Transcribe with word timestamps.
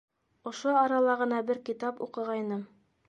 Ошо 0.51 0.71
арала 0.83 1.17
ғына 1.19 1.41
бер 1.51 1.63
китап 1.69 2.03
уҡығайным. 2.07 2.65